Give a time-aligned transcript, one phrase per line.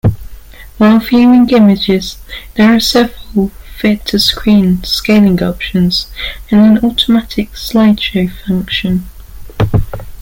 [0.79, 2.17] While viewing images,
[2.55, 6.07] there are several fit-to-screen scaling options
[6.49, 9.05] and an automatic slideshow function.